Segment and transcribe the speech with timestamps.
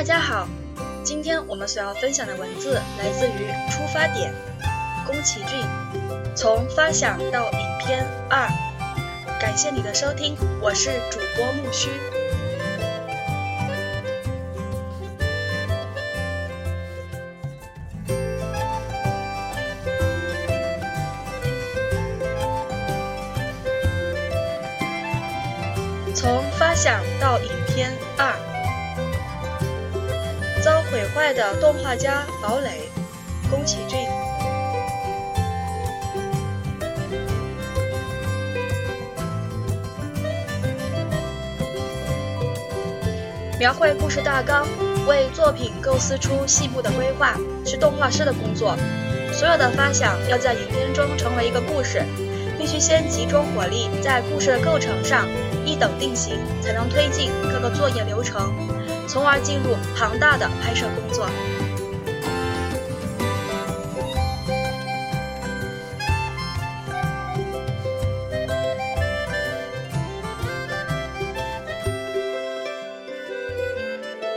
[0.00, 0.48] 大家好，
[1.04, 4.32] 今天我们所要分享的文字来自于《出发点》，
[5.06, 5.62] 宫崎骏。
[6.34, 8.48] 从发想到影片二，
[9.38, 11.90] 感谢你的收听，我是主播木须。
[26.14, 27.92] 从发想到影片
[31.20, 32.88] 爱，的动画家堡垒，
[33.50, 33.98] 宫崎骏。
[43.58, 44.66] 描绘故事大纲，
[45.06, 48.74] 为作品构思出细部的规划，是动画师的工作。
[49.30, 52.02] 所有的发想要在影片中成为一个故事，
[52.60, 55.26] 必须先集中火力在故事的构成上
[55.64, 58.52] 一等定型，才能推进各个作业流程，
[59.08, 61.26] 从而进入庞大的拍摄工作。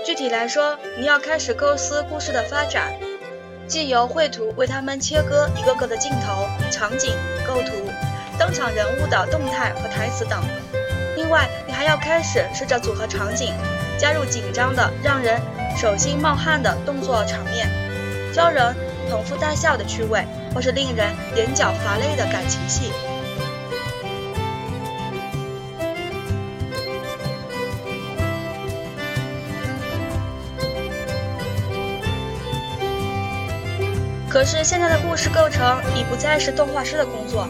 [0.05, 2.93] 具体来说，你要开始构思故事的发展，
[3.67, 7.13] 既由绘图为他们切割一个个的镜头、场景、
[7.45, 7.73] 构图、
[8.39, 10.43] 登场人物的动态和台词等。
[11.15, 13.53] 另外，你还要开始试着组合场景，
[13.97, 15.41] 加入紧张的、让人
[15.77, 17.69] 手心冒汗的动作场面，
[18.33, 18.75] 教人
[19.09, 22.91] 捧腹大笑的趣味，或是令人眼角乏泪的感情戏。
[34.29, 37.47] 可是现在的故事构成已不再是动画师的工作，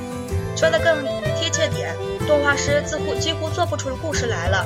[0.64, 1.04] 说的更
[1.36, 1.94] 贴切点，
[2.26, 4.66] 动画师似乎几乎做不出故事来了，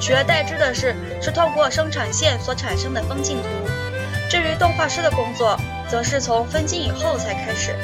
[0.00, 3.48] 取而代之的是是透过生产线所产生的分镜图。
[4.30, 5.60] 至于动画师的工作，
[5.90, 7.76] 则是从分镜以后才开始。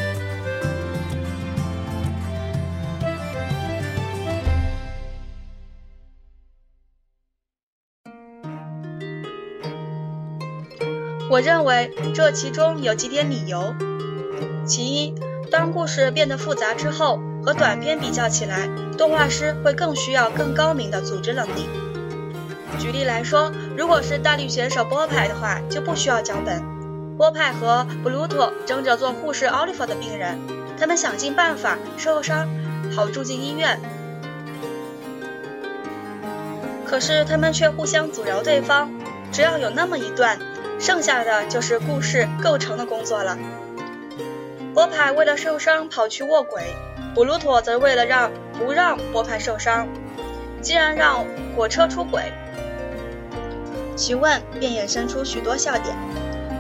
[11.28, 13.74] 我认为这其中有几点理由。
[14.64, 15.14] 其一，
[15.50, 21.68] 当故事变得复杂之后，和短片比较起来，动画师会更需要更高明的组织能力。
[22.78, 26.62] 举例来说，如果是大力选手波派的话，就不需要脚本。
[27.16, 30.38] 波派和布鲁托争着做护士奥利弗的病人，
[30.78, 32.48] 他们想尽办法受伤
[32.94, 33.80] 好住进医院，
[36.86, 38.90] 可是他们却互相阻挠对方。
[39.30, 40.38] 只要有那么一段。
[40.80, 43.38] 剩下的就是故事构成的工作了。
[44.74, 46.74] 波派为了受伤跑去卧轨，
[47.14, 49.86] 布鲁托则为了让不让波派受伤，
[50.62, 52.32] 竟然让火车出轨，
[53.98, 55.94] 询问便衍生出许多笑点。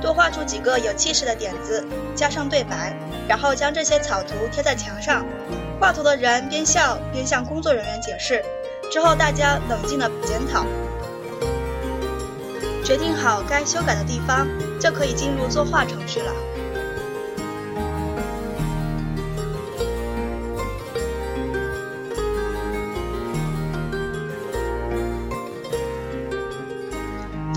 [0.02, 2.94] 多画出几个有气势的点子，加上对白，
[3.26, 5.24] 然后将这些草图贴在墙上。
[5.80, 8.44] 画图的人边笑边向工作人员解释，
[8.90, 10.66] 之后大家冷静地检讨。
[12.84, 14.46] 决定好该修改的地方，
[14.78, 16.32] 就可以进入作画程序了。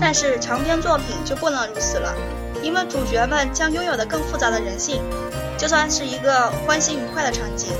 [0.06, 2.14] 但是长篇作品就不能如此了，
[2.62, 5.02] 因为主角们将拥有的更复杂的人性。
[5.58, 7.72] 就算是一个欢欣愉快的场景，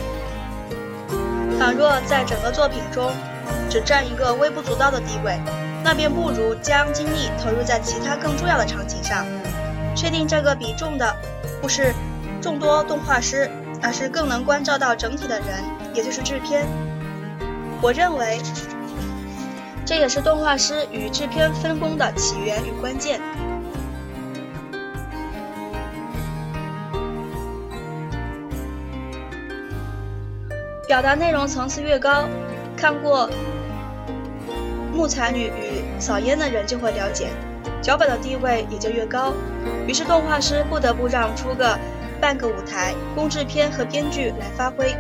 [1.57, 3.13] 倘若在整个作品中
[3.71, 5.39] 只占一个微不足道的地位。
[5.85, 9.25] 那便不如将精力投入在其他更重要的场景上。
[9.95, 11.15] 确定这个比重的，
[11.63, 11.95] 不是
[12.43, 13.49] 众多动画师，
[13.81, 15.63] 而是更能关照到整体的人，
[15.95, 16.67] 也就是制片。
[17.81, 18.41] 我认为，
[19.87, 23.21] 这也是动画师与制片分工的起源与关键。
[30.89, 32.29] 表达内容层次越高，
[32.77, 33.31] 看过。
[34.93, 37.29] 木材女与扫烟的人就会了解，
[37.83, 39.33] 脚本的地位也就越高。
[39.87, 41.79] 于是动画师不得不让出个
[42.19, 44.97] 半个舞台，供制片和编剧来发挥。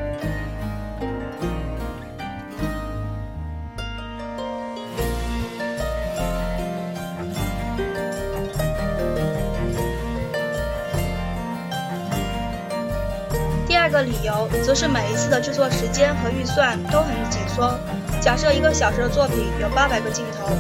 [13.97, 17.79] 个理由则是每一次的制作时间和预算都很紧缩。
[18.21, 20.51] 假设一个小时的作品有八百个镜头，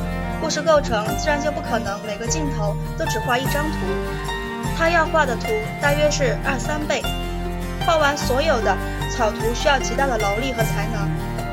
[0.40, 3.76] 故事构成自然就不可能每个镜头都只画一张图，
[4.78, 5.48] 他要画的图
[5.82, 7.02] 大约是二三倍。
[7.84, 8.74] 画完所有的
[9.14, 11.06] 草图需要极大的劳力和才能，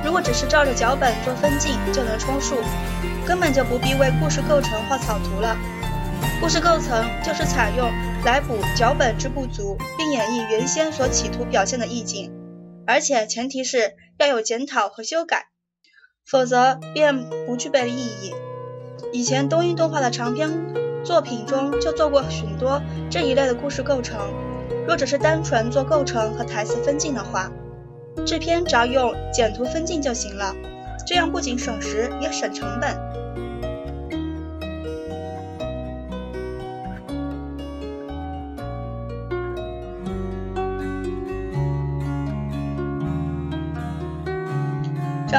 [0.06, 2.56] 如果只是照着脚本做分镜就能充数，
[3.28, 5.58] 根本就不必为故事构成画草图了。
[6.40, 7.92] 故事构成就是采用
[8.26, 12.32] 来补脚本之不足，并演绎原先所企图表现的意境，
[12.88, 15.48] 而且前提是要有检讨和修改，
[16.26, 18.34] 否则便不具备意义。
[19.12, 20.50] 以前东映动画的长篇
[21.04, 24.18] 作品中就做过许多这一类的故事构成，
[24.88, 27.52] 若只是单纯做构成和台词分镜的话，
[28.26, 30.56] 制片只要用剪图分镜就行了，
[31.06, 32.98] 这样不仅省时也省成本。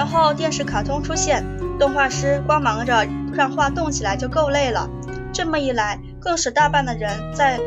[0.04, 1.42] 然后电视卡通出现，
[1.78, 3.06] 动画师光忙着。
[3.32, 4.88] 让画动起来就够累了，
[5.32, 7.58] 这么一来，更使大半的人在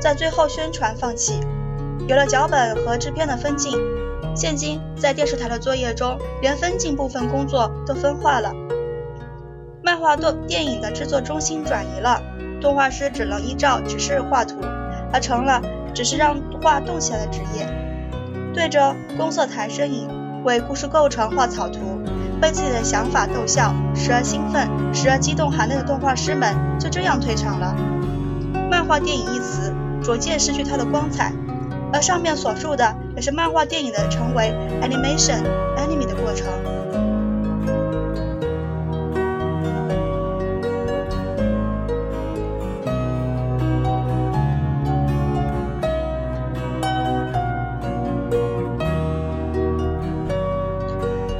[0.00, 1.40] 在最后宣传放弃。
[2.08, 3.78] 有了脚本和制片的分镜，
[4.34, 8.52] 现今在电视台的作业中，连分镜部分工作都分化了。
[9.84, 12.20] 漫画动电影的制作中心转移了，
[12.60, 14.56] 动画师只能依照指示画图，
[15.12, 15.62] 而成了
[15.94, 17.66] 只是让画动起来的职业。
[18.52, 20.08] 对着公色台身影
[20.44, 21.80] 为故事构成画草图。
[22.40, 27.74] 被自己的想法逗笑，时而兴奋，时而激动，含泪的动画师们就这样退场了。
[28.70, 31.32] 漫画电影一词逐渐失去它的光彩，
[31.92, 35.42] 而上面所述的也是漫画电影的成为 animation
[35.76, 36.46] anime 的过程。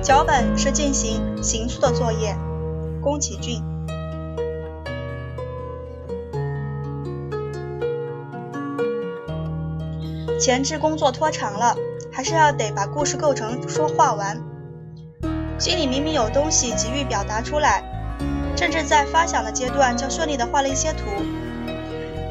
[0.09, 2.35] 脚本是进行行塑的作业。
[3.03, 3.63] 宫崎骏。
[10.41, 11.77] 前置工作拖长了，
[12.11, 14.43] 还是要得把故事构成说画完。
[15.59, 17.85] 心里明明有东西急于表达出来，
[18.57, 21.05] 甚至在发想的阶段就顺利的画了一些图，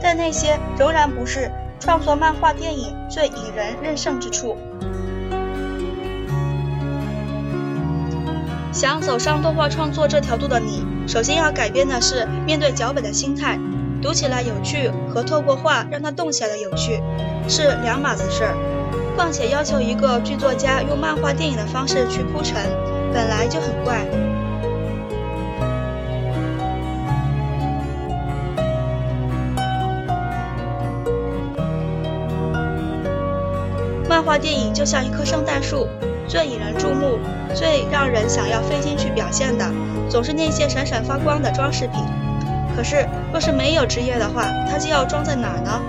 [0.01, 4.57] 但那些仍然不是创作漫画电影最引人认胜之处。
[8.77, 13.57] 想走上动画创作这条路的你，首先要改变的是面对脚本的心态。
[14.03, 17.01] 读起来有趣和透过画让它动起来的有趣
[17.50, 18.56] 是两码子事儿。
[19.15, 22.56] 况且要求一个剧作家用漫画电影的方式去铺陈，
[23.12, 24.06] 本来就很怪。
[34.07, 35.88] 漫画电影就像一棵圣诞树。
[36.27, 37.19] 最引人注目、
[37.56, 39.71] 最让人想要费劲去表现的，
[40.09, 42.03] 总是那些闪闪发光的装饰品。
[42.75, 45.81] 可是，若是没有枝叶的话，它就要装在哪儿呢？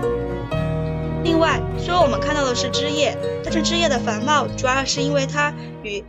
[1.24, 5.52] 另外，虽然我们看到的是枝叶，但是枝叶的繁茂主要是因为它
[5.82, 6.04] 与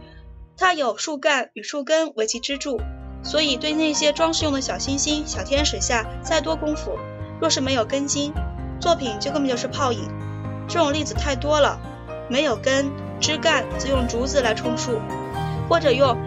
[0.55, 2.79] 它有树干与树根为其支柱，
[3.23, 6.97] 所以对那些装饰用的小星星、小天使下再多功夫，
[7.41, 8.31] 若是没有根茎，
[8.79, 10.07] 作品就根本就是泡影。
[10.67, 11.79] 这种例子太多了，
[12.29, 12.89] 没有根。
[13.21, 15.01] 枝干则用竹子来充数，
[15.67, 16.17] 或者用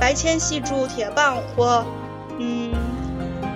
[0.00, 1.84] 白铅细柱、铁棒或
[2.38, 2.72] 嗯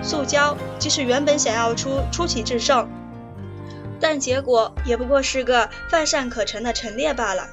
[0.03, 0.55] 塑胶。
[0.77, 2.87] 即使原本想要出出奇制胜，
[3.99, 7.47] 但结果也不过是个泛善可陈的陈列罢了。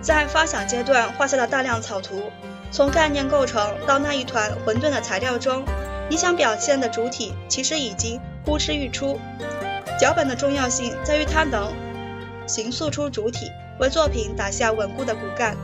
[0.00, 2.30] 在发想阶段画下了大量草图。
[2.72, 5.62] 从概念构成到那一团混沌的材料中，
[6.08, 9.20] 你想表现的主体其实已经呼之欲出。
[10.00, 11.70] 脚本的重要性在于它能
[12.46, 15.54] 形塑出主体，为作品打下稳固的骨干。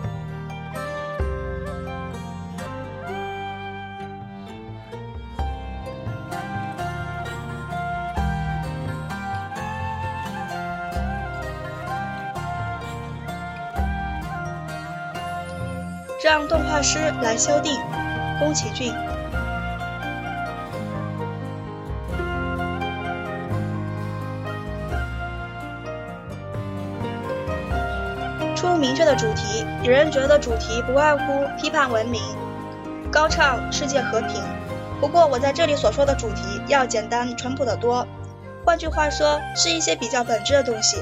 [16.20, 17.80] 让动画师来修订。
[18.40, 18.92] 宫崎骏。
[28.56, 32.20] 出明确的主题，有人觉得主题不外乎批判文明、
[33.12, 34.42] 高唱世界和平。
[35.00, 38.04] 不过我在这里所说的主题要简单淳朴的多，
[38.64, 40.96] 换句话说，是一些比较本质的东西。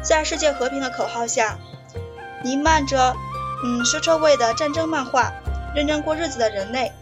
[0.00, 1.58] 在世界和平的口号下，
[2.42, 3.14] 弥漫着。
[3.62, 5.32] 嗯，尸臭味的战争漫画，
[5.74, 6.92] 认真过日子的人类，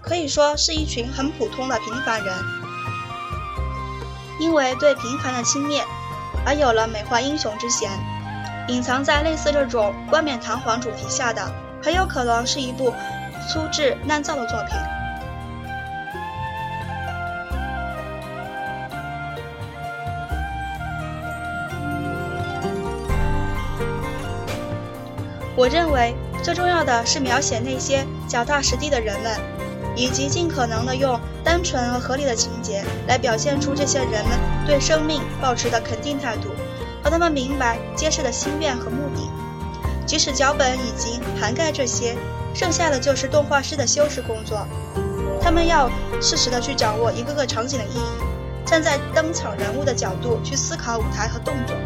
[0.00, 2.34] 可以说是一群很普通的平凡人。
[4.38, 5.82] 因为对平凡的轻蔑，
[6.44, 7.90] 而有了美化英雄之嫌。
[8.68, 11.52] 隐藏在类似这种冠冕堂皇主题下的，
[11.82, 12.94] 很有可能是一部
[13.48, 14.76] 粗制滥造的作品。
[25.54, 29.38] 我认为最重要的是描写那些脚踏实地的人们，
[29.94, 36.48] 以及尽可能的用单纯和合理的情节来表现出这些人们对生命保持的肯定态度，
[37.02, 39.30] 和他们明白揭示的心愿和目的。
[40.06, 42.16] 即使脚本已经涵盖这些，
[42.54, 44.66] 剩下的就是动画师的修饰工作。
[45.40, 45.90] 他们要
[46.20, 51.76] 适时的去掌握一个个场景的意义，站在登场人物的角度去思考舞台和动作。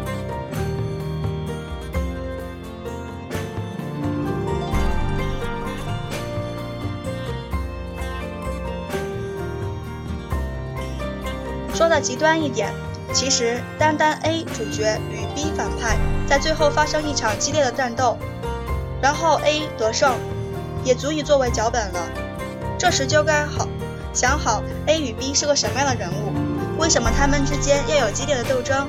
[11.99, 12.73] 极端一点，
[13.13, 18.17] 其实单单 A 主角与 B 反派在最后发生一场激烈的战斗，
[19.01, 20.15] 然后 A 得胜，
[20.83, 21.99] 也足以作为脚本了。
[22.77, 23.67] 这时就该好
[24.13, 28.87] 想好 A 与 B 是个什么样的人物，为什么他们之间要有激烈的斗争。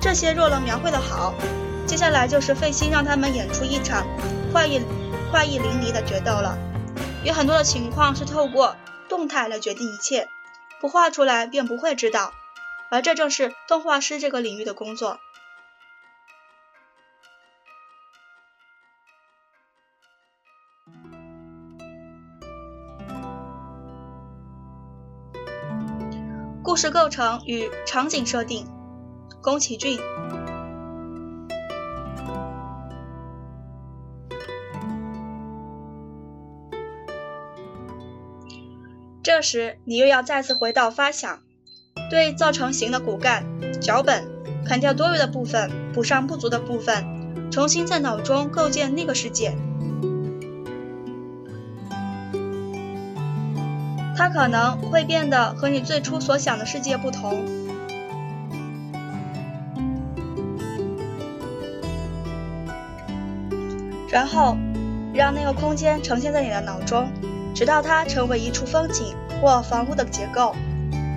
[0.00, 1.34] 这些若能描绘的好，
[1.86, 4.06] 接下来就是费心让他们演出一场
[4.52, 4.80] 快意
[5.30, 6.56] 快意淋漓的决斗了。
[7.24, 8.76] 有很多的情况是透过
[9.08, 10.28] 动态来决定一切。
[10.84, 12.34] 不画出来便不会知道，
[12.90, 15.18] 而这正是动画师这个领域的工作。
[26.62, 28.66] 故事构成与场景设定，
[29.40, 29.98] 宫崎骏。
[39.44, 41.38] 时，你又要再次回到发想，
[42.10, 43.44] 对造成型的骨干、
[43.80, 44.24] 脚本，
[44.66, 47.04] 砍掉多余的部分，补上不足的部分，
[47.52, 49.56] 重新在脑中构建那个世界。
[54.16, 57.44] 它可能会变得和你最初所想的世界不同，
[64.08, 64.56] 然后
[65.12, 67.08] 让那个空间呈现在你的脑中。
[67.54, 70.56] 直到它成为一处风景或房屋的结构，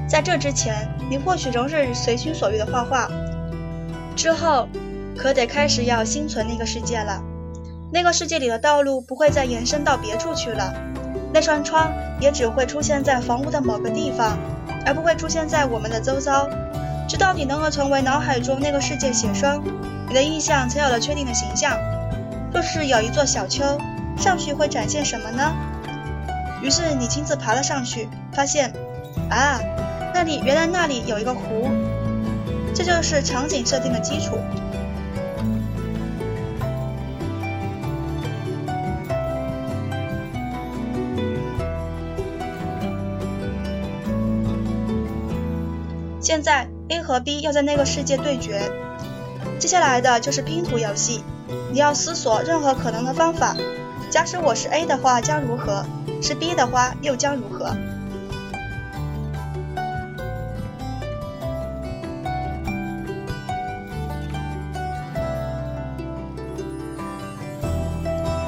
[0.05, 3.09] 在这之前，你或许仍是随心所欲的画画。
[4.17, 4.67] 之后，
[5.17, 7.23] 可得开始要心存那个世界了。
[7.89, 10.73] 那个世界里的道路不会再延伸到别处去了，
[11.33, 14.37] 那扇窗也只会出现在房屋的某个地方，
[14.85, 16.49] 而不会出现在我们的周遭。
[17.07, 19.63] 直到你能够成为脑海中那个世界写生，
[20.09, 21.79] 你的印象才有了确定的形象。
[22.51, 23.63] 若是有一座小丘，
[24.17, 25.53] 上去会展现什么呢？
[26.67, 28.73] 于是你亲自爬了上去，发现，
[29.29, 29.57] 啊，
[30.13, 31.71] 那里原来那里有一个湖，
[32.75, 34.37] 这就是场景设定的基础。
[46.19, 48.69] 现在 A 和 B 要在那个世界对决，
[49.57, 51.23] 接下来的就是拼图游戏，
[51.71, 53.55] 你要思索任何可能的方法。
[54.09, 55.85] 假使我是 A 的话，将如何？
[56.21, 57.75] 是 B 的话，又将如何？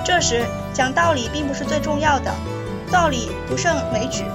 [0.03, 2.33] 这时讲道理并不是最重要的，
[2.91, 4.25] 道理不胜枚举。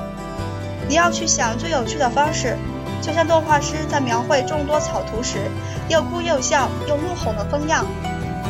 [0.89, 2.57] 你要去想最有趣的方式，
[3.03, 5.51] 就像动画师在描绘众多草图时，
[5.89, 7.85] 又哭又笑又怒吼的风样。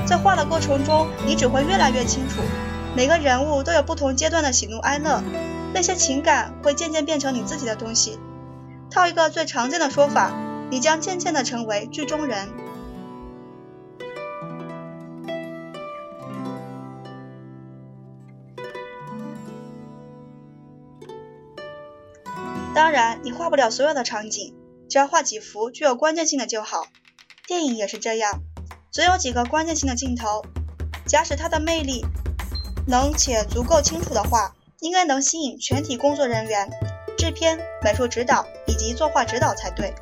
[0.07, 2.43] 在画的过程中，你只会越来越清楚。
[2.97, 5.21] 每个人物都有不同阶段的喜怒哀乐，
[5.73, 8.19] 那些情感会渐渐变成你自己的东西。
[8.89, 10.33] 套一个最常见的说法，
[10.71, 12.49] 你将渐渐的成为剧中人。
[22.75, 24.55] 当然，你画不了所有的场景，
[24.89, 26.87] 只要画几幅具有关键性的就好。
[27.47, 28.43] 电影也是这样，
[28.93, 30.45] 总有几个关键性的镜头，
[31.07, 32.05] 假使它的魅力。
[32.87, 36.71] 能且足够清楚的话，应该能吸引全体工作人员、
[37.17, 39.95] 制片、美术指导以及作画指导才对。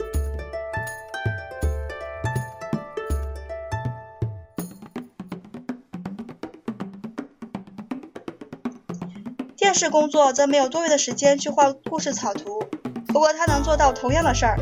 [9.57, 12.65] 电视工作则没有多余的时间去画故事草图，
[13.07, 14.59] 不过他能做到同样的事儿，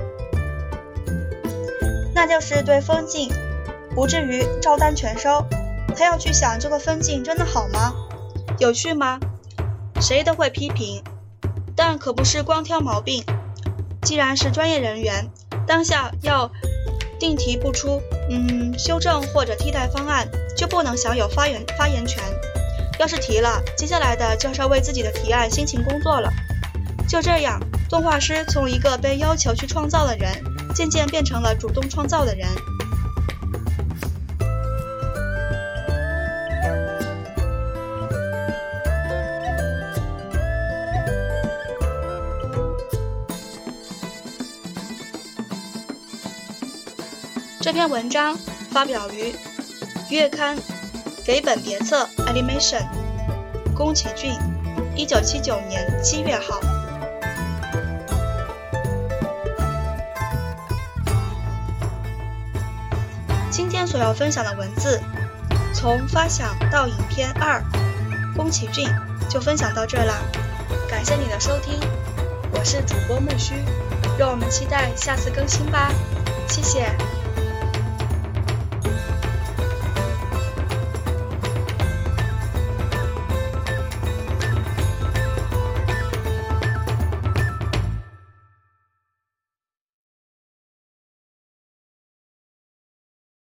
[2.15, 3.29] 那就是对风景
[3.95, 5.45] 不至于照单全收。
[5.97, 7.93] 他要去想这个风景真的好吗？
[8.61, 9.19] 有趣吗？
[10.02, 11.02] 谁都会批评，
[11.75, 13.25] 但可不是光挑毛病。
[14.02, 15.31] 既然是专业人员，
[15.67, 16.50] 当下要
[17.19, 22.23] 定题不出，嗯，修正或者替代方案，就不能享有发言发言权。
[22.99, 26.31] 要是提了，接下来的就是要为自己的提案辛勤工作了。
[27.09, 30.31] 就这样，动画师从一个被要求去创造的人，
[30.75, 32.47] 渐渐变成了主动创造的人。
[47.62, 48.38] 这篇文章
[48.73, 49.35] 发表于
[50.09, 50.57] 月刊
[51.23, 52.81] 《给本别册 Animation》，
[53.75, 54.33] 宫崎骏，
[54.97, 56.59] 一九七九年七月号。
[63.50, 64.99] 今天所要分享的文字，
[65.75, 67.62] 从发想到影片二，
[68.35, 68.88] 宫崎骏
[69.29, 70.14] 就分享到这啦。
[70.88, 71.79] 感谢你的收听，
[72.52, 73.52] 我是主播木须，
[74.19, 75.93] 让我们期待下次更新吧，
[76.49, 76.90] 谢谢。